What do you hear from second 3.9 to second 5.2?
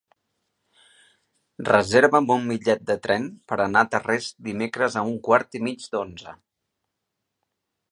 Tarrés dimecres a un